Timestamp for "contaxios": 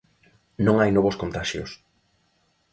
1.21-1.71